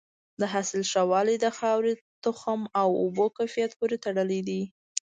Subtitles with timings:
[0.39, 1.93] د حاصل ښه والی د خاورې،
[2.23, 4.61] تخم او اوبو کیفیت پورې تړلی دی.